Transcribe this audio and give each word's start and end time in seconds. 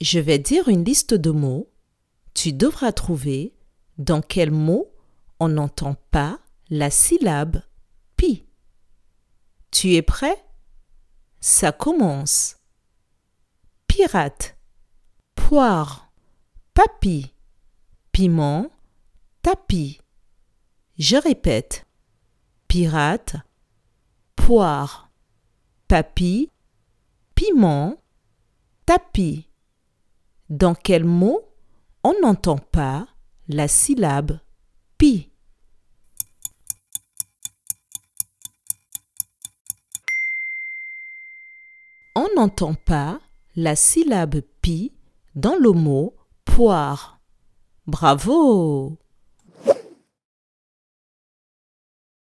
Je 0.00 0.18
vais 0.20 0.38
dire 0.38 0.68
une 0.68 0.84
liste 0.84 1.14
de 1.14 1.30
mots. 1.30 1.70
Tu 2.34 2.52
devras 2.52 2.92
trouver 2.92 3.54
dans 3.98 4.20
quel 4.20 4.50
mot 4.50 4.92
on 5.40 5.48
n'entend 5.48 5.96
pas 6.10 6.38
la 6.68 6.90
syllabe 6.90 7.62
pi. 8.16 8.44
Tu 9.70 9.94
es 9.94 10.02
prêt? 10.02 10.44
Ça 11.40 11.72
commence. 11.72 12.56
Pirate, 13.86 14.56
poire, 15.34 16.12
papy, 16.74 17.32
piment, 18.12 18.70
tapis. 19.42 20.00
Je 20.98 21.16
répète. 21.16 21.86
Pirate, 22.68 23.36
poire, 24.34 25.10
papy, 25.88 26.50
piment, 27.34 27.96
tapis. 28.84 29.45
Dans 30.48 30.74
quel 30.76 31.04
mot 31.04 31.40
on 32.04 32.14
n'entend 32.22 32.58
pas 32.58 33.08
la 33.48 33.66
syllabe 33.66 34.38
pi? 34.96 35.32
On 42.14 42.28
n'entend 42.36 42.74
pas 42.74 43.20
la 43.56 43.74
syllabe 43.74 44.40
pi 44.62 44.92
dans 45.34 45.56
le 45.56 45.72
mot 45.72 46.14
poire. 46.44 47.20
Bravo 47.88 48.98